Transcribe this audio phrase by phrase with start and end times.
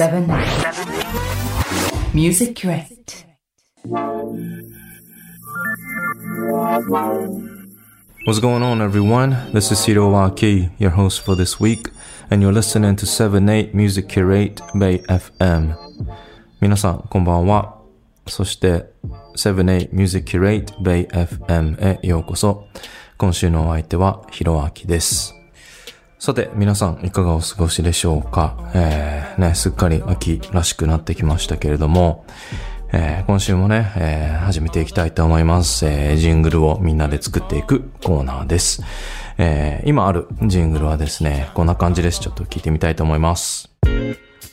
[0.00, 0.26] Seven
[2.14, 3.26] Music Crate.
[8.24, 9.36] What's going on, everyone?
[9.52, 11.90] This is Hiroaki, your host for this week,
[12.30, 15.76] and you're listening to 78 Music Curate by FM.
[16.62, 17.82] 皆さん、こんばんは。
[18.26, 18.86] そして、
[19.36, 22.68] 78 Music Curate by FM へようこそ。
[23.18, 25.34] 今週のお相手は、ヒロアキです。
[26.20, 28.70] さて、皆さん、いかがお過ごしでしょうか？
[28.74, 32.26] えー、ね、すっかり秋らしくなってきましたけれども、
[32.92, 35.86] えー今週もね、えー始めていきたいと思います。
[35.86, 38.82] えージングルをみんなで作っていくコーナーです。
[39.38, 42.20] えー今あるジングルはですね、こんな感じです。
[42.20, 43.70] ちょっと聞いてみたいと思います。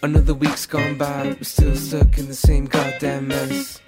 [0.01, 3.81] Another week's gone by, we're still stuck in the same goddamn mess.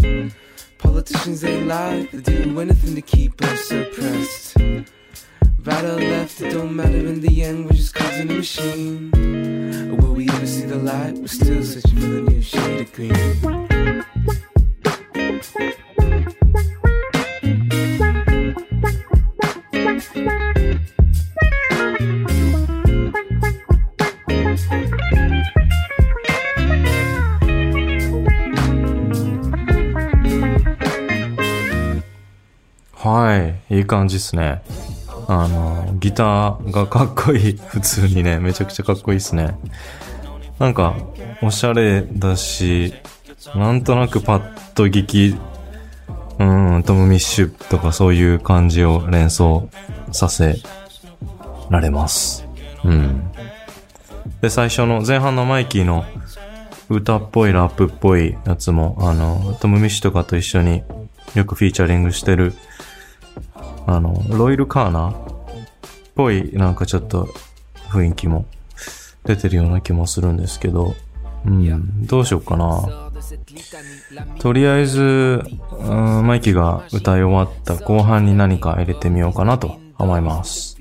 [0.79, 4.89] Politicians, they lie, they do anything to keep us suppressed.
[5.64, 9.10] Right or left, it don't matter in the end, we're just cards in a machine.
[9.96, 11.14] Will we ever see the light?
[11.14, 14.04] We're still searching for the new shade of green.
[33.04, 33.36] は
[33.68, 34.62] い、いい感じですね。
[35.31, 37.53] あの、ギターがかっこいい。
[37.53, 39.55] 普通にね、めちゃくちゃかっこいいですね。
[40.57, 40.95] なんか、
[41.43, 42.95] おしゃれだし、
[43.53, 45.35] なんとなくパッと聞き、
[46.39, 46.43] う
[46.79, 49.69] ん、トム・ミッシュとかそういう感じを連想
[50.11, 50.55] させ
[51.69, 52.47] られます。
[52.83, 53.31] うん。
[54.41, 56.05] で、最初の前半のマイキーの
[56.89, 60.81] 歌っぽいラップっぽいやつも、あの、トム・ミッシュとかと一緒に
[61.35, 62.55] よくフィーチャリングしてる、
[63.91, 65.15] あの、ロイル・カーナーっ
[66.13, 67.27] ぽいなんかちょっと
[67.89, 68.45] 雰囲気も
[69.23, 70.93] 出てるような気もするんですけど、
[71.43, 73.09] うん、どうしようかな。
[74.39, 80.77] とりあえず、うんマイキーが歌い終わった後半に何か入れてみようかなと思います。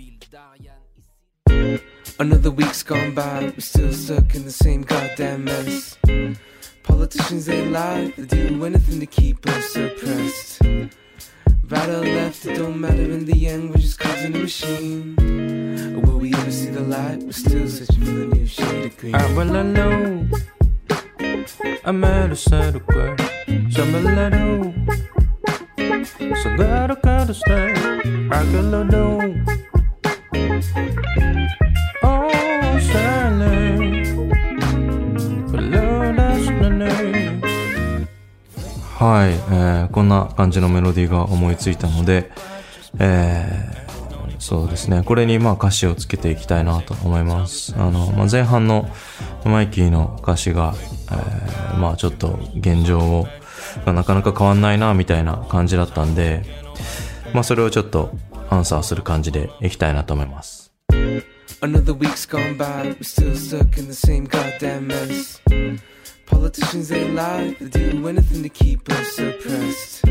[2.18, 5.96] Another week's gone by, we're still stuck in the same goddamn mess.
[6.82, 10.60] Politicians, they lie, they do anything to keep us suppressed.
[11.70, 15.16] Right or left, it don't matter in the end, we're just cards in a machine.
[16.02, 17.22] Will we ever see the light?
[17.22, 19.14] We're still searching for the new shade of green.
[19.14, 20.26] I will know.
[21.84, 22.36] I met a
[22.74, 23.16] of girl.
[23.70, 24.72] Some a little.
[26.42, 27.74] So gotta gotta stay.
[28.30, 29.18] I gotta know.
[38.98, 42.32] はい、えーこんな感じのメロディーが思いついたので、
[42.98, 43.88] えー
[44.40, 45.02] そうですね。
[45.04, 47.74] これにまあ歌詞をつけていきたいなと思います。
[47.76, 48.88] あの、まあ、前半の
[49.44, 50.74] マイキーの歌詞が、
[51.12, 53.28] えーまあちょっと現状を、
[53.86, 56.44] がなかなか変わんないなみたいな感じだったんで、
[57.32, 58.10] まあそれをちょっと
[58.50, 60.57] アンサーする感じでいきたいなと思います。
[61.60, 65.40] Another week's gone by, we're still stuck in the same goddamn mess.
[66.24, 70.04] Politicians, they lie, they do anything to keep us suppressed.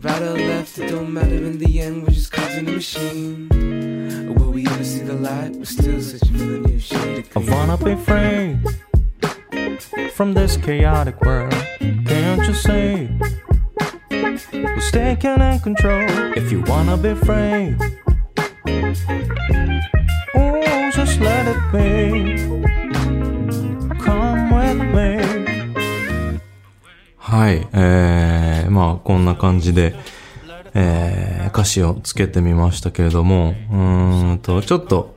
[0.00, 4.34] Right or left, it don't matter in the end, we're just cards in a machine.
[4.38, 5.52] Will we ever see the light?
[5.52, 8.56] We're still searching for the new shade of I wanna be free
[10.12, 11.52] from this chaotic world.
[11.78, 13.10] Can't you see?
[14.50, 16.08] Who's taking in control?
[16.36, 17.76] If you wanna be free,
[21.48, 22.38] just let it be.
[24.00, 26.40] Come with me.
[27.16, 29.94] はい、えー、まあこんな感じで、
[30.74, 33.76] えー、歌詞をつけてみましたけれども、う
[34.34, 35.14] んと、ちょっと、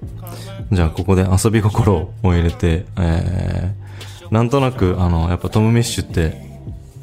[0.71, 6.49] じゃあここで遊び心を入れて、えー、なんとなく、あの、やっぱトム・ミッシュって、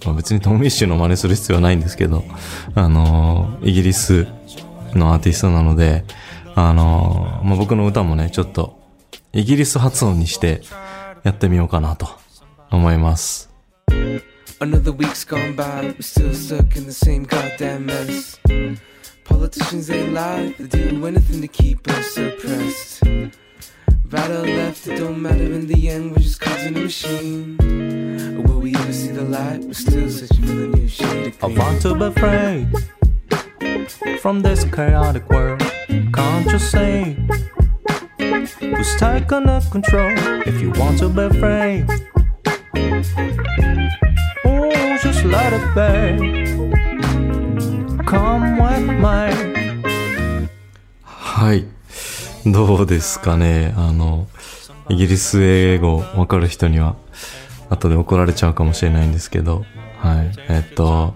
[0.05, 2.25] まあ、別にトム・ミッシュの真似する必要はないんですけど、
[2.75, 4.27] あの、イギリス
[4.95, 6.05] のアーティストなので、
[6.55, 8.78] あの、まあ、僕の歌もね、ちょっと、
[9.33, 10.63] イギリス発音にして
[11.23, 12.09] やってみようかなと
[12.71, 13.49] 思います。
[14.61, 18.39] Another week's gone by, we're still stuck in the same goddamn mess.
[19.25, 23.03] Politicians, they lie, they do anything to keep us suppressed.
[24.11, 27.57] Right or left, it don't matter in the end, we're just cards in a machine.
[28.49, 29.61] Will we ever see the light?
[29.63, 31.59] We're still searching for the new shade of I green.
[31.59, 32.67] want to be free
[34.19, 35.63] from this chaotic world.
[36.13, 37.17] Can't you see?
[38.19, 40.11] Who's taking the control?
[40.45, 41.85] If you want to be free,
[44.45, 46.19] oh, just let it be.
[48.05, 50.49] Come with me.
[51.05, 51.65] はい。
[52.45, 54.27] どうですかねあの、
[54.89, 56.97] イギリス英語わかる人には、
[57.71, 59.65] 後で怒られちゃうかもしれないんですけど、
[59.99, 60.33] はい。
[60.49, 61.15] えっと、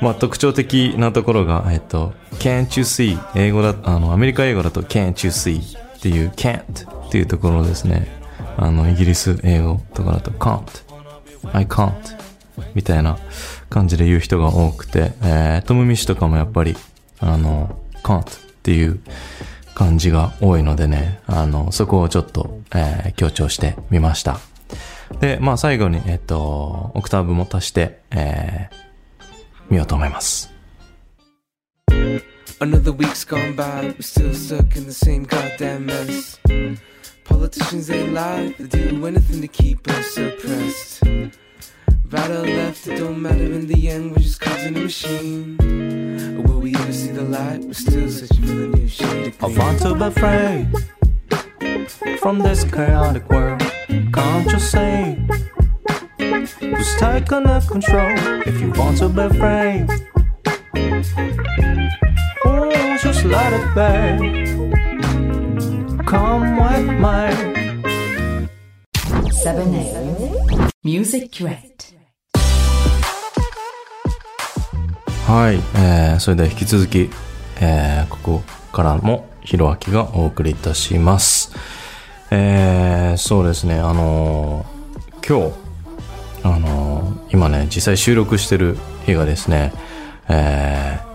[0.00, 3.18] まあ特徴的なところが、えっと、can't you see?
[3.36, 5.87] 英語だ、あの、アメリカ英語だと can't you see?
[5.98, 6.62] っていう can't
[7.08, 8.06] っていうところですね。
[8.56, 10.62] あの、イギリス英語とかだと can't,
[11.52, 11.92] I can't
[12.74, 13.18] みたいな
[13.68, 16.76] 感じで言う人が多くて、えー、トムミシとかもやっぱり、
[17.18, 19.00] あの、can't っていう
[19.74, 24.38] 感じが多いのでね、あの、そこをちょっと、えー、強調してみました。
[25.20, 29.24] で、まあ最後に、えっと、オクターブも足して、えー、
[29.70, 30.57] 見ようと思います。
[32.60, 36.40] Another week's gone by, we're still stuck in the same goddamn mess.
[37.22, 41.04] Politicians, they lie, they do anything to keep us suppressed.
[42.10, 45.56] Right or left, it don't matter in the end, we're just cards in a machine.
[46.36, 47.60] Or will we ever see the light?
[47.60, 53.30] We're still searching for the new shade I want to be free from this chaotic
[53.30, 53.62] world.
[54.12, 55.16] Can't you see?
[56.66, 58.18] Who's taking the control?
[58.46, 59.86] If you want to be free,
[62.48, 63.88] oh, just let it be.
[66.04, 67.58] Come with me.
[69.44, 71.94] 7A Music Direct
[75.26, 77.10] はい、えー、それでは引き続き、
[77.60, 78.42] えー、ここ
[78.72, 81.54] からもひろあきがお送りいたします。
[82.30, 85.54] えー、そうですね、あのー今日、
[86.42, 89.72] あのー今ね、実際収録してる日がですね、
[90.28, 91.07] えー、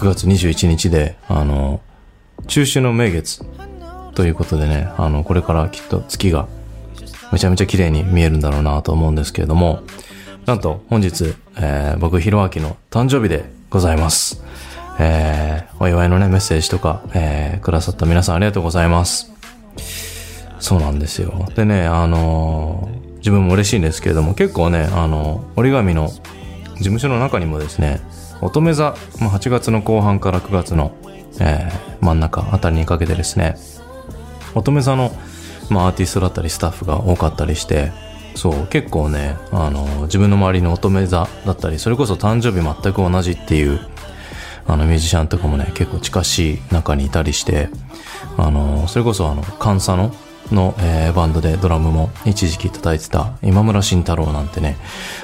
[0.00, 1.82] 9月21日で、あの
[2.46, 3.44] 中秋の名月
[4.14, 6.48] ということでね、あの、これからきっと月が
[7.30, 9.82] めちゃめちゃ綺麗に見えるんだろうなと思うんですけれども、
[10.46, 14.42] なんと本日、えー僕、ひろあきの誕生日でございます。
[14.98, 19.30] えーお祝いのね、メッセージとか、えーくださった皆さんありがとうございます。
[20.60, 21.46] そうなんですよ。
[21.54, 26.22] でね、あのー自分も嬉しいんですけれども、結構ね、あの折り紙の事
[26.84, 28.00] 務所の中にもですね、
[28.42, 30.92] 乙女座、まあ、8月の後半から9月の、
[31.40, 33.56] えー真ん中あたりにかけてですね、
[34.54, 35.12] 乙女座の、
[35.68, 37.92] まあ、アーティストだったりスタッフが多かったりして、
[38.34, 43.80] そう、結構ね、あの、自分の周りの乙女座だったり、それこそ誕生日全く同じっていう、
[44.66, 47.68] あの、ミュージシャンとかもね、結構近しい中にいたりして、
[48.38, 50.14] あの、それこそあの、カンサノ
[50.50, 54.76] の、えーバンドでドラムも一時期叩いてた今村慎太郎なんてね、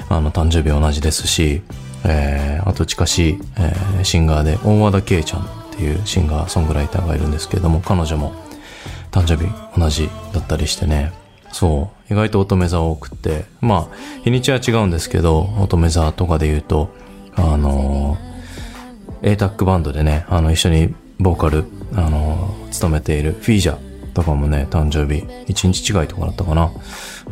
[0.09, 1.63] あの、誕生日同じですし、
[2.07, 8.33] えーあと近しい、えーシンガーで大和田圭ちゃんっていうシンガーソングライターがいるんですけれども、彼女も
[9.11, 9.49] 誕生日
[9.79, 11.11] 同じだったりしてね。
[11.51, 12.13] そう。
[12.13, 13.45] 意外と乙女座多くって。
[13.61, 16.89] まあ、日にちは違うんですけど、乙女座とかで言うと、
[17.35, 21.65] あのー、ATAC バンドでね、あの、一緒にボーカル、
[21.95, 23.77] あのー、務めているフィージャ
[24.13, 25.21] とかもね、誕生日、
[25.51, 26.71] 1日違いとかだったかな。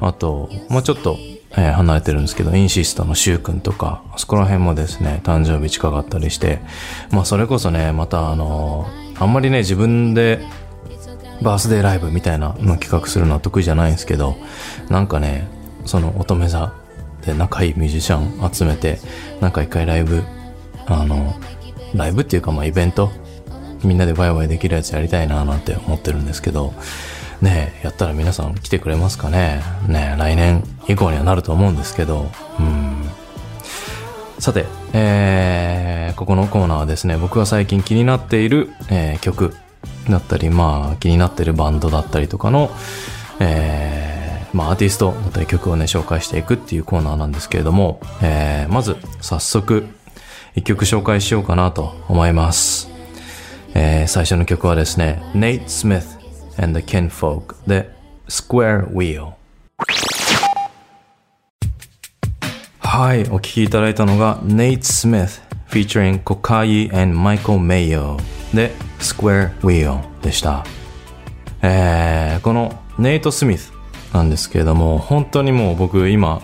[0.02, 1.18] あと、まあちょっと、
[1.58, 6.60] え離れてるんですけど、インシストのシュウ君とか、そこら辺もですね、誕生日近かったりして、
[7.12, 8.88] まあそれこそね、またあの
[9.20, 10.42] あんまりね、自分で
[11.42, 14.36] バースデーライブみたいなの企画するのは得意じゃないんですけど、
[14.90, 15.48] なんかね、
[15.86, 16.74] その乙女座
[17.26, 19.00] で仲いいミュージシャン集めて、
[19.40, 20.24] なんか一回ライブ、
[20.88, 21.36] あの、
[21.94, 23.12] ライブっていうかまあイベント、
[23.84, 26.74] みんなでワイワイできるやつやりたいななんて思ってるんですけど、
[27.42, 32.30] ね、やったら皆さん来てくれますかねね、来年以降にはなると思うんですけど、
[32.60, 33.10] うん。
[34.40, 39.56] さて、えー、ここのコーナーはですね、僕が最近気になっている、えー曲
[40.10, 42.70] だったり、まあ、気になっているバンドだったりとかの、
[43.40, 49.86] えー、まあ、アーティストだったり曲をね、紹介していくっていうコーナーなんですけれども、えー、まず、早速、
[50.56, 52.90] 一曲紹介しようかなと思います。
[53.74, 56.15] えー、最初の曲はですね、Nate Smith
[56.58, 57.90] and the Kinfolk で
[58.28, 59.34] Square Wheel。
[62.80, 68.18] はい、お聴きいただいたのが Nate Smith featuring Kokai and Michael Mayo
[68.54, 70.66] で Square Wheel でした。
[71.62, 73.74] えー、このネイト・スミス
[74.14, 76.42] なんですけれども、本当にもう僕今、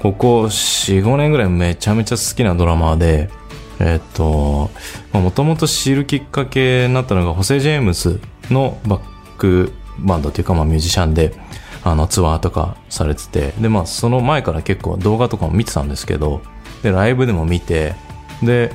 [0.00, 3.30] ここ4、5年ぐらいめちゃめちゃ好きなドラマーで、
[3.78, 4.70] えーっと、
[5.12, 8.18] もともと知るきっかけになったのが、ホセ・ジェームス
[8.50, 11.34] のバックバンドというか、まあミュージシャンで、
[11.82, 16.42] あのツアーとかされてて、で、まあその前から結構動画とかも見てたんですけど、
[16.82, 17.94] で、ライブでも見て、
[18.42, 18.72] で、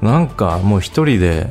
[0.00, 1.48] なんかもう一人で、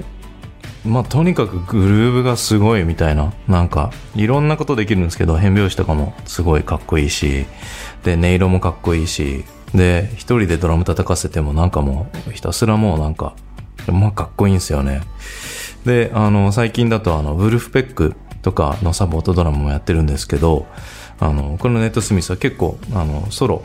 [0.85, 7.45] まあとにかくグルーブがすごいみたいな、なんかいろんなことできるんですけど、変拍子とかもすごいかっこいいし、
[8.03, 13.35] で、音色もかっこいいし、で、一人でドラム叩かせてもなんかもうひたすらもうなんか、
[13.91, 15.01] まあかっこいいんですよね。
[15.85, 20.67] で、あの、最近だとあの、ウルフペックとかのサポートドラムもやってるんですけど、
[21.19, 23.63] あの、このネット・スミスは結構、あの、ソロ、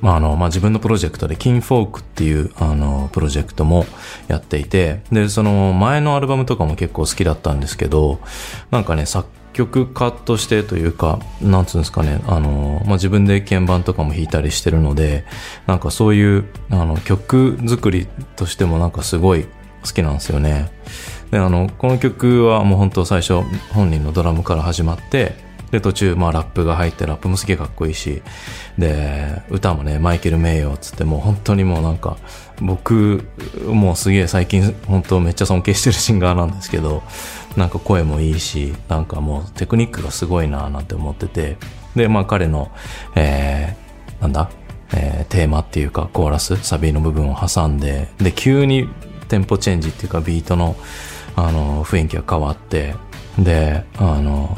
[0.00, 3.86] まあ、あの、まあ、自分のプロジェクトで、キンフォークっていう、あの、プロジェクトも
[4.26, 8.18] やっていて、で、その前のアルバムとかも結構好きだったんですけど、
[8.72, 15.24] なんかね、作曲家としてというか、なんつうんですかね、あの、まあ、自分で鍵盤とかも弾いたりしてるので、
[15.68, 19.44] なんかそういう、あの、曲作りとしてもなんかすごい
[19.84, 20.72] 好きなんですよね。
[21.32, 23.40] で、あの、この曲はもう本当最初、
[23.72, 25.34] 本人のドラムから始まって、
[25.72, 28.22] で、途中、まあ、ラップが入って、ラップもすげえかっこいいし、
[28.76, 32.18] で、歌もね、マイケル・メイヨーつって、もう本当にもうなんか、
[32.60, 33.24] 僕、
[33.66, 37.02] もうすげえ最近、本当めっちゃ尊敬してるシンガーなんですけど、
[37.56, 41.56] なんか声もいいし、なんかもうテクニックがすごいななんて思ってて、
[41.96, 42.70] で、まあ彼の、
[43.14, 44.50] えー、なんだ、
[44.94, 48.90] えー、テーマっていうか、コーラス、サビの部分を挟んで、で、急に
[49.28, 50.76] テンポチェンジっていうか、ビートの、
[51.36, 52.94] あの、雰囲気が変わって、
[53.38, 54.56] で、あの、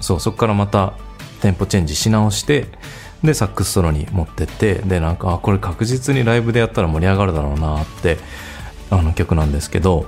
[0.00, 0.94] そう、そこからまた
[1.42, 2.66] テンポチェンジし直して、
[3.22, 8.18] で、サックスソロに持ってって、で、なんか、あ、これ確実にライブでやったら盛り上がるだろうなって、
[8.90, 10.06] あの曲なんですけど、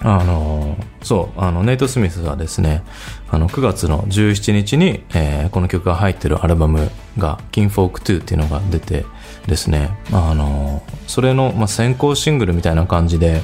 [0.00, 2.82] あの、そう、あの、ネイト・スミスはですね、
[3.30, 9.06] あの、9月の17日に、えー、この曲が入ってるアルバムが、キンフォーク2っていうのが出て
[9.46, 13.40] ですね、あの、それの、まあ、先行シングルみたいな感じで、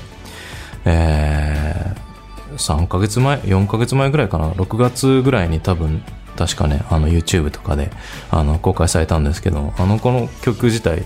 [0.84, 6.02] えー、3ヶ月前、4ヶ月前ぐらいかな、6月ぐらいに多分、
[6.36, 7.90] 確かね、あの YouTube とかで、
[8.30, 11.04] あの、公開されたんですけど、あの、この曲自体、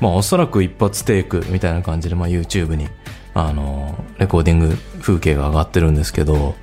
[0.00, 2.88] まあおそらく一発テイクみたいな感じで、まあ YouTube に、
[3.34, 6.54] あの、レコーディング風景が上がってるんですけど、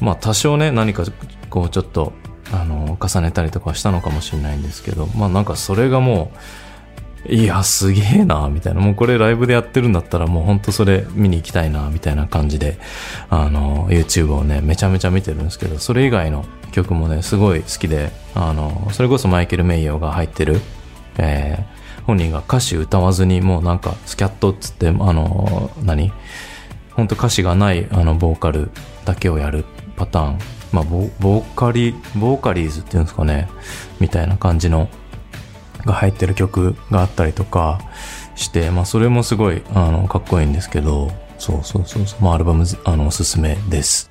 [0.00, 1.04] まあ多少ね、何か
[1.50, 2.12] こうちょっと、
[2.52, 6.38] あの、重ねたりとかしたのかもしれないんですけど、まあなんかそれがもう、
[7.26, 8.80] いや、すげえな、みたいな。
[8.80, 12.78] もうこれライブでやってるんだったらもうほんとそれ見に行きたいな、みたいな感じで、
[13.28, 20.60] あの、YouTube をね、めちゃめちゃ見てるんですけど、それ以外の曲もね、すごい好きで、あの、それこそマイケル・メイヨーが入ってる、
[21.18, 26.12] えー、本人が歌詞歌わずにもうなんかスキャットっつって、あの、何？
[26.94, 28.70] 本当歌詞がないあのボーカル
[29.04, 29.64] だけをやる
[29.96, 30.38] パターン。
[30.72, 33.48] まあボ、ボーカリ、ボーカリーズっていうんですかね。
[34.00, 34.88] みたいな感じの
[35.84, 37.80] が入ってる曲があったりとか
[38.34, 44.10] して、まあそれもすごい、あの、かっこいいんですけど、そうそうそうそう、まあアルバム、あの、おすすめです。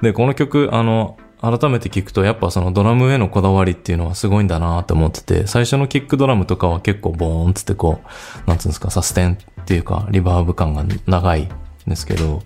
[0.00, 8.00] で、この曲、あの、改めて聞くと、やっぱそのドラムへのこだわりっていうのはすごいんだなって思ってて、最初のキックドラムとかは結構ボーンつってこ
[8.46, 11.48] う、なんつうんですか、サステンっていうか、リバーブ感が長いん
[11.88, 12.42] ですけど、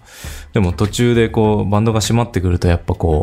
[0.55, 3.23] でも途中でこう、バンドが閉まってくるとやっぱこ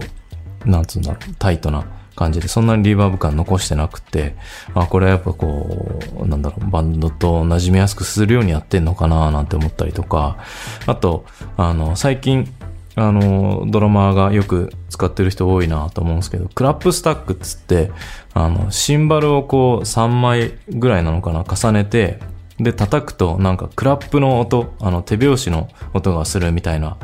[0.65, 1.85] う、なんつうんだろう、タイトな
[2.15, 4.35] 感じで、そんなにリバーブ感残してなくて、
[4.73, 10.37] あ、これはやっぱこう、なんだろう、バンドと馴染みやすくするようにやってんのかななんて思ったりとか、
[10.85, 11.25] あと、
[11.57, 12.47] あの、最近、
[12.95, 17.91] あの、ドラマーがよく使ってる人多いなと思うんですけど、クラップスタックっつって、
[18.33, 22.19] あの、シンバルをこう3枚ぐらいなのかな、重ねて、
[22.59, 26.97] で、叩くとなんかクラップの音、あの、手拍子の音がするみたいな、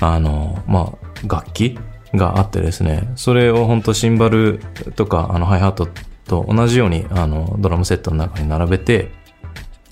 [0.00, 1.78] あの、まあ、楽器
[2.14, 4.60] があってですね、それを本当シンバル
[4.96, 5.88] とかあのハイハット
[6.26, 9.10] と同じようにあのドラムセットの中に並べて、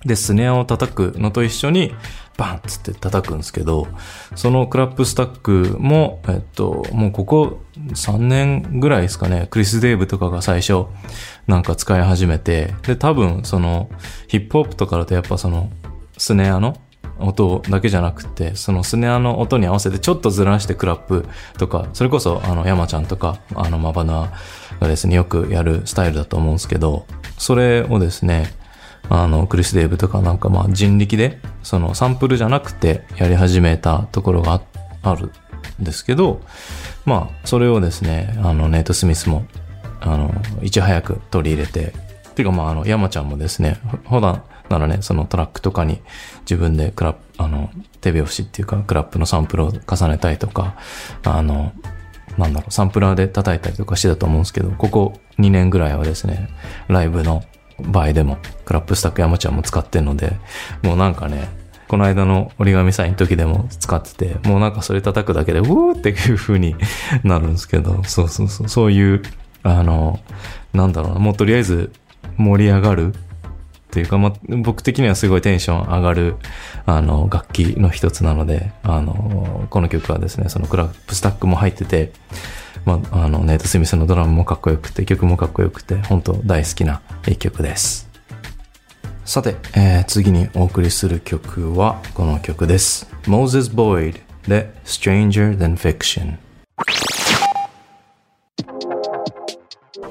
[0.04, 1.92] で、スネアを叩くのと一緒に
[2.36, 3.88] バンっつって叩くんですけど、
[4.34, 10.86] そのクラップスタックも、えっと、もうここ3年ぐらいですかね、クリス・デーブとかが最初
[11.46, 13.90] なんか使い始めて、で、多分その
[14.28, 15.70] ヒップホップとかだとやっぱその
[16.18, 16.76] スネアの
[17.18, 21.26] 音だけじゃなくて、そのスネアの音に合わせてちょっとずらしてクラップ
[21.58, 24.32] とか、それこそあの山ちゃんとか、あのマバナ
[24.80, 27.06] がですね、よくやるスタイルだと思うんですけど、
[27.38, 28.54] それをですね、
[29.08, 34.62] あの、クリス・デーブとかなんかまあ人力で、そのサンプルじゃなくてやり始めたところが
[35.02, 35.30] ある
[35.80, 36.40] んですけど、
[37.04, 39.46] まあ、それをですね、あの、ネイト・スミスも、
[40.00, 41.92] あの、いち早く取り入れて、
[42.34, 44.42] ていうかまあ、あの、山ちゃんもですね、普段、
[44.78, 46.00] ならね、そのトラックとかに
[46.40, 50.76] 自分でクラップ、あの、手拍子っていうか、クラップのサンプルを重ねたりとか、
[51.24, 51.72] あの、
[52.38, 56.48] なんだろう、サンプラーで叩いたりとかしてたと思うんですけど、ここ2年ぐらいはですね、
[56.88, 57.44] ライブの
[57.80, 60.36] 場合でも、クラップスタック山ちゃんも使ってんので、
[60.82, 61.48] もうなんかね、
[61.88, 66.74] この間の折り紙サインの時でも使ってて、もうなんかそれ叩くだけで、うーっていう風に
[67.22, 69.22] なるんですけど、そうそうそう、そういう、
[69.62, 70.18] あの、
[70.72, 71.92] なんだろうな、もうとりあえず
[72.36, 73.14] 盛り上がる
[73.96, 76.36] っていうか、まあ、僕的にはすごいテンション上がる、
[76.84, 82.12] あの、楽器の一つなので、あの、この曲はですね、そのクラップスタックも入ってて、
[82.84, 88.06] まあ、あの、ネイト・スミスのドラムもかっこよくて、曲もかっこよくて、本当大好きな一曲です。
[89.24, 93.08] さて、えー、次にお送りする曲はこの曲です。
[93.22, 96.36] Moses Boyd で Stranger Than Fiction。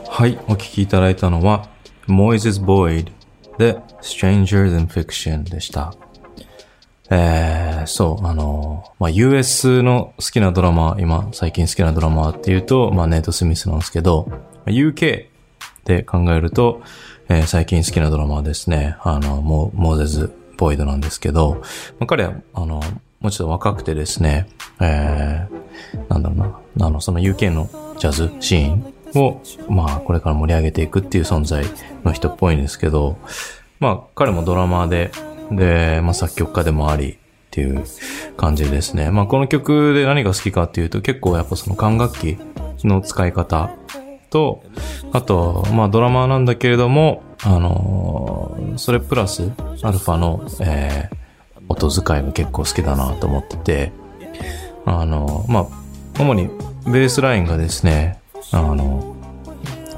[0.10, 1.70] はい、お聴きいただいたのは
[2.08, 3.15] Moses Boyd
[3.58, 5.94] で Strangers in Fiction でした。
[7.10, 14.28] えー、そう、あの、まあ、US の好きなドラマ、今、最近好きなドラマっていうと、まあ、ネイト・スミスなんですけど、
[14.66, 15.26] UK
[15.86, 16.82] で考えると、
[17.30, 21.62] えー最近好きなドラマはですね、あの、モモーゼズ・ボイドなんですけど、
[22.00, 22.82] まあ、彼は、あの、
[23.20, 24.48] もうちょっと若くてですね、
[24.82, 26.38] えー、なんだろう
[26.80, 27.70] な、あの、その UK の
[28.00, 31.64] ジャズシーンを、まあ、これから盛り上げていくっていう存在
[32.04, 33.18] の人っぽいんですけど、
[33.80, 35.12] まあ、彼もドラマーで、
[35.52, 37.18] で、まあ、作曲家でもあり、っ
[37.56, 37.86] ていう
[38.36, 39.12] 感じですね。
[39.12, 42.38] まあ、この曲で何が好きかっていうと、結構やっぱその管楽器
[42.84, 43.72] の使い方
[44.30, 44.62] と、
[45.14, 49.52] あと、まあ、ドラマーなんだけれども、あのーそれプラス、
[49.84, 51.26] アルファの、えー
[51.68, 53.92] 音使いが結構好きだなと思ってて、
[54.86, 55.68] あのーまあ、
[56.20, 56.48] 主に
[56.86, 58.20] ベースラインがですね、
[58.52, 59.16] あの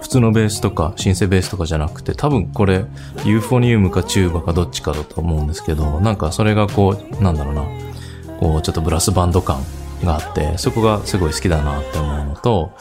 [0.08, 2.86] 普通のベースとか、シンセベースとかじゃなくて、多分これ、
[3.26, 7.66] ユーフォニウムかチューバかどっちかだと思うんですけど、なんかそれがこう、なんだろうな、
[8.40, 9.62] こう、ちょっとブラスバンド感
[10.06, 12.72] があって、そこがすごい好きだなって思うのと、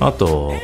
[0.00, 0.54] あと、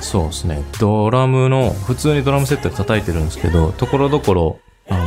[0.00, 5.04] そうですね、ドラムの、普通にドラムセットで叩いてるんですけど、ところどころ、あの、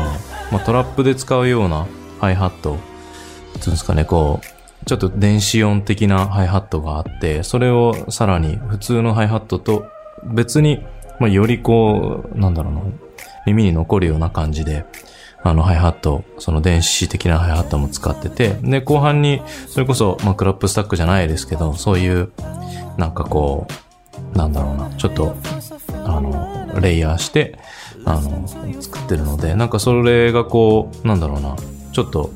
[0.52, 1.88] まあ、トラップで使うような
[2.20, 2.78] ハイハット、
[3.60, 4.59] つうんですかね、こう、
[4.89, 9.86] ちょっと電子音的なハイハットがあって、それをさらに普通のハイハットと
[10.24, 10.84] 別に、
[11.19, 12.81] まあ、よりこう、なんだろうな、
[13.46, 14.86] 耳に残るような感じで、
[15.43, 22.31] あの、ハイハット、その電子的なハイハットも使ってて、で、後半に、それこそ、まあ、クラップスタックじゃないですけど、そういう、
[22.98, 23.67] なんかこ
[24.34, 25.36] う、なんだろうな、ちょっと、
[26.03, 27.60] あの、レイヤーして、
[28.05, 28.48] あの、
[28.81, 31.55] 作ってるので、なんかそれがこう、なんだろうな、
[31.91, 32.31] ちょっと、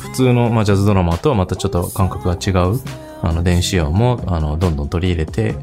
[0.00, 2.80] 普通の、まあ、ジャズドラマとはまたちょっと感覚が違う、
[3.22, 5.56] あの、電子音も、あの、どんどん取り入れて、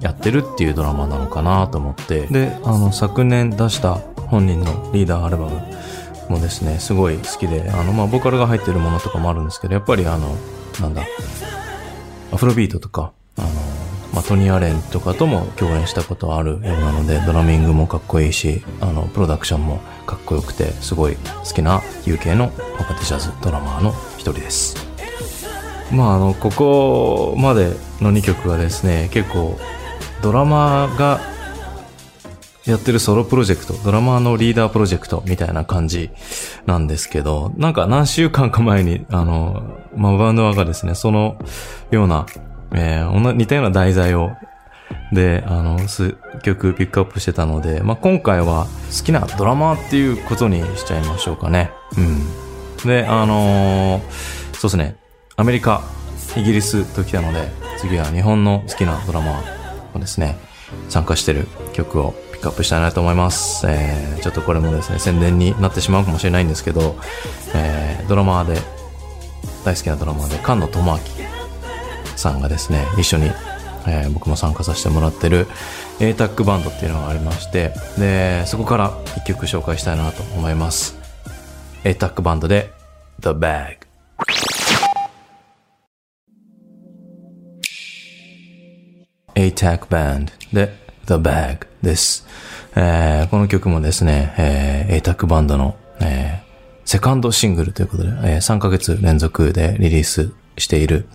[0.00, 2.26] やってるっていうドラマなのかなと思って。
[2.26, 5.60] で、あの、昨年出した本人のリーダーアルバム
[6.28, 10.36] もですね、すごい好きで、あの、まあ、ボーカルが入ってるものとかもあるんですけど、やっぱりあの、
[10.80, 11.02] なんだ、
[12.32, 13.12] アフロビートとか、
[14.16, 24.74] まあ、トニー・アレンとかとも共演したことあるようなので、ドラミングもかっこいいし、あの、プロダクションもかっこよくて、すごい好きな UK の若手ジャズドラマーの一人です。
[25.92, 29.58] まあ、あの、ここまでの2曲はですね、結構、
[30.22, 31.20] ドラマーが
[32.64, 36.08] やってるソロプロジェクト、ドラマーのリーダープロジェクトみたいな感じ
[36.64, 39.62] なんですけど、なんか何週間か前に、あの、
[39.94, 41.36] まあ、バンドがですね、その
[41.90, 42.24] ような、
[42.74, 44.32] えー、似たような題材を、
[45.12, 51.70] で、あの、数曲ピックアップしてたので、まあ、今回は好きなドラマーっていうことにしちゃいましょうかね。
[51.96, 52.88] うん。
[52.88, 54.96] で、あのーそうですね、
[55.36, 55.82] アメリカ、
[56.34, 60.38] イギリスと来たので、次は日本の好きなドラマーをですね、
[60.88, 63.66] 参加してる曲をピックアップしたいなと思います。
[63.68, 66.96] えー、ちょっとこれもですね、宣伝になってしまうかもしれないんですけど、
[67.54, 68.58] えー、ドラマーで、
[69.62, 71.35] 大好きなドラマーで、菅野智明
[72.18, 73.26] さんがですね、一緒に、
[73.86, 75.46] えー僕も参加させてもらってる
[76.00, 80.98] A-TAC バンドっていうのがありまして、で、そこから一曲紹介したいなと思います。
[81.84, 82.72] A-TAC バンドで
[83.20, 83.86] The Bag。
[89.34, 90.74] A-TAC Band で
[91.06, 92.26] The Bag です。
[92.74, 96.46] えーこの曲もですね、えー A-TAC バンドの、えー
[96.88, 101.06] セカンドシングルということで、えー3ヶ月連続でリリースしている、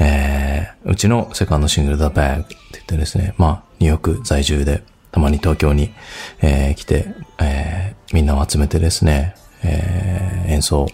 [0.00, 5.92] えーうちのセカンドシングル The Bag って言ってですね、まあ、ニューヨーク在住で、たまに東京に、
[6.40, 7.08] えー来て、
[7.40, 10.86] えーみんなを集めてですね、えー演奏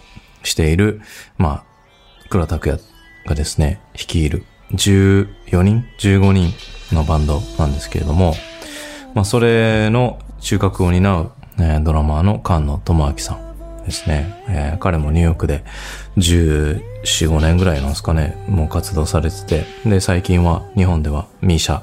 [0.43, 1.01] している、
[1.37, 2.81] まあ、倉拓也
[3.25, 5.27] がですね、率いる14
[5.61, 6.53] 人 ?15 人
[6.91, 8.35] のバンドなんですけれども、
[9.13, 13.44] まあ、それの中核を担う、えードラマーの菅野智明さん
[13.85, 14.43] ですね。
[14.49, 15.63] えー彼もニューヨークで
[16.17, 21.81] 14、5年ぐらいなんですかね、もう活動されてて、で、最近は日本ではミーシャ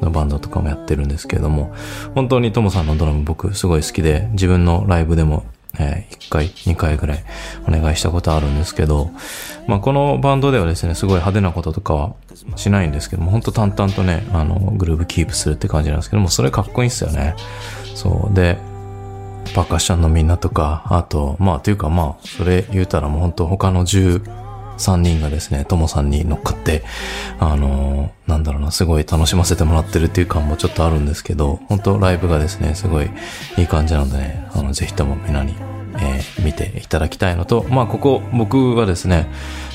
[0.00, 1.74] のバンドとかもやってるんですけれども、
[2.14, 5.44] 本当にトモさんのドラム僕すごい好きで、自分のライブでも
[5.78, 7.24] えー1回、2回ぐらい
[7.66, 9.10] お願いしたことあるんですけど、
[9.66, 12.14] まあ、このバンドではですね、すごい派手なこととかは
[12.56, 17.34] しないんですけども、本当淡々とね、あの、グルーブキープするって感じなんですけども、それかっこいいんですよね。
[17.94, 18.34] そう。
[18.34, 18.58] で、
[19.54, 26.82] パーカッションのみんなとか、あと、まあ、というかまあ、それ言うたらもう本当他の13人がですね、ともさんに乗っかって、
[27.38, 33.10] あのーなんだろうな、すごい楽しませてもらってるっていう感もちょっとあるんですけど、本当ライブがですね、すごい
[33.58, 35.54] いい感じなのでね、あの、ぜひともみんなに、
[35.96, 39.26] えー見ていただきたいのと、まあ、ここ、僕はですね、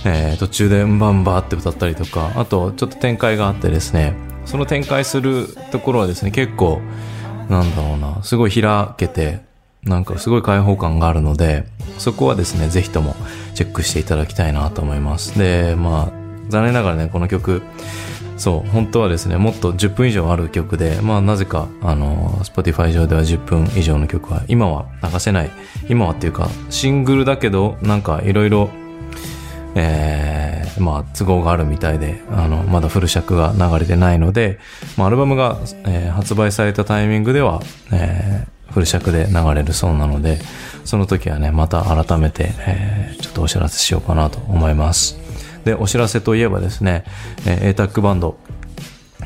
[0.06, 4.14] えー途中でんばんばって歌ったりとか、あと、ちょっと展開があってですね、
[4.46, 6.80] その展開するところはですね、結構、
[7.50, 9.42] なんだろうな、すごい開けて、
[9.86, 11.64] なんかすごい開放感があるので、
[12.00, 13.16] そこはですね、ぜひとも
[13.54, 15.38] チェックしていただきたいなと思います。
[15.38, 17.62] で、まあ、残念ながらね、この曲、
[18.38, 25.52] そう、本当はですね、もっと10分以上ある曲で、まあなぜか、あの、Spotify 上では10分以上の曲は、今は流せない。
[25.88, 28.70] 今はっていうか、シングルだけど、なんかいろいろ、
[29.76, 34.60] えー、まあ都合があるみたいで、あの、まだフル尺が流れてないので、
[34.98, 40.38] まあアルバムが、えー発売されたタイミングでは、えーフル尺で流れるそうなので、
[40.84, 45.18] その時はね、また改めて、えーちょっとお知らせしようかなと思います。
[45.64, 47.06] で、お知らせといえばですね、
[47.48, 48.38] えー、ATAC バンド、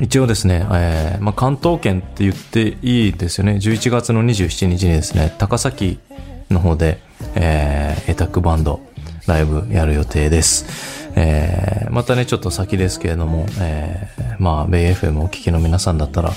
[0.00, 3.54] 一応ですね、えーまあ、関東圏って言っていいですよね。
[3.54, 5.98] 11月の27日にですね、高崎
[6.48, 7.02] の方で、
[7.34, 8.80] えー、エタックバンド
[9.26, 11.10] ライブやる予定です。
[11.16, 16.30] えーまたね、ちょっと先ですけれども、えーまあ、ベイ FM お聞きの皆さんだったら、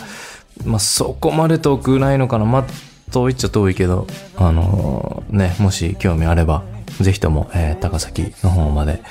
[0.66, 2.46] まあ、そこまで遠くないのかな。
[2.46, 2.66] まあ、
[3.14, 6.64] 遠いっちゃ遠いけど、あのーね、もし興味あれば、
[7.00, 9.02] ぜひとも、えー高崎の方まで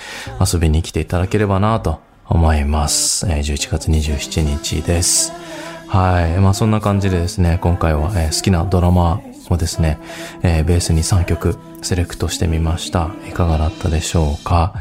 [0.40, 3.26] 遊びに来ていただければなと思います。
[3.28, 5.32] えー11月27日です。
[5.88, 6.38] はい。
[6.40, 9.98] まあそんな感じでですね、今回は、えー好きなドラマをですね、
[10.42, 13.10] えーベースに3曲セレクトしてみました。
[13.28, 14.74] いかがだったでしょうか？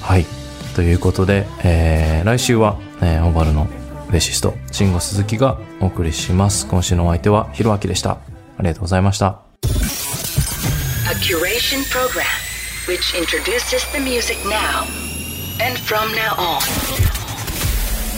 [0.00, 0.26] はい。
[0.74, 3.66] ということで、えー来週は、えーオバルの
[4.10, 6.66] ベーシスト、慎吾鈴木がお送りします。
[6.66, 8.18] 今週のお相手は、ひろあきでした。
[8.61, 9.41] ありがとうございました。
[11.09, 12.25] A curation program
[12.87, 14.83] which introduces the music now
[15.61, 16.61] and from now on.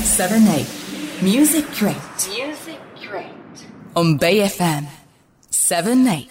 [0.03, 0.65] 7 8
[1.21, 1.95] Music Crate
[2.29, 3.27] Music Crate.
[3.95, 4.87] on Bay FM
[5.51, 6.27] 7 8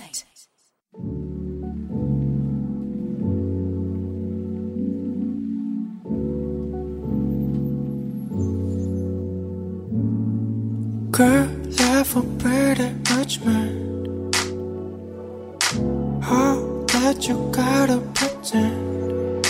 [11.10, 11.48] Girl,
[11.80, 13.91] life a pretty rich man.
[17.03, 19.45] That you gotta pretend.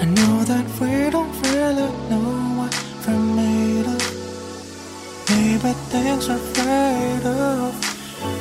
[0.00, 4.02] I know that we don't really know what we're made of.
[5.28, 7.72] Maybe things we're afraid of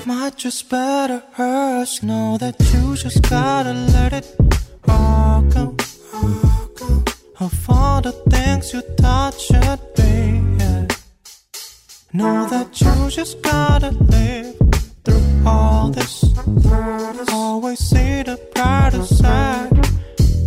[0.07, 2.01] might just better us.
[2.01, 4.27] Know that you just gotta let it
[4.87, 5.75] all go.
[7.45, 10.13] Of all the things you thought should be.
[10.59, 10.87] Yeah.
[12.13, 14.66] Know that you just gotta live
[15.47, 16.13] all this.
[17.31, 19.71] Always see the brighter side.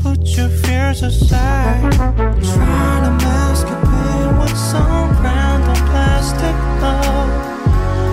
[0.02, 1.92] Put your fears aside.
[2.52, 7.30] Try to mask your pain with some random plastic love.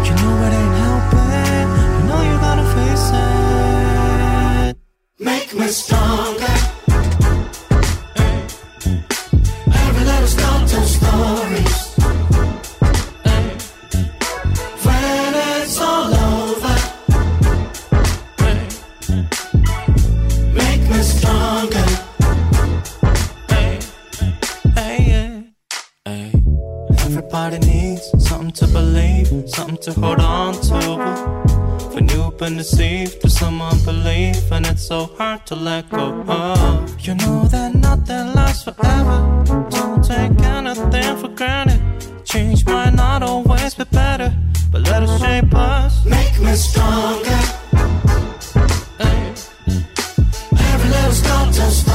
[0.05, 1.67] You know it ain't helping.
[1.95, 4.75] You know you gotta face it.
[5.19, 6.76] Make me stronger.
[34.87, 36.99] So hard to let go of.
[37.05, 39.43] You know that nothing lasts forever.
[39.69, 41.81] Don't take anything for granted.
[42.23, 44.33] Change might not always be better,
[44.71, 46.05] but let it shape us.
[46.05, 47.56] Make me stronger.
[51.57, 51.86] Just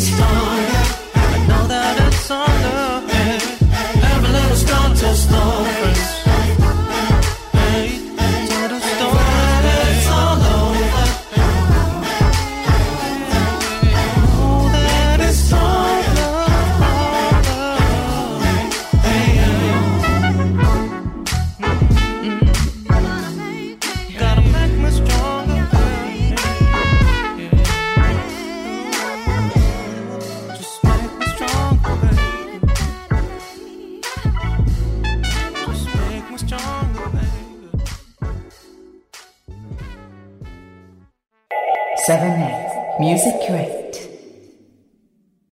[0.00, 0.59] superstar